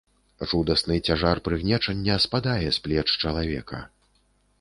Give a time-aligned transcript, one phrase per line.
[0.51, 3.83] Жудасны цяжар прыгнечання спадае з плеч чалавека.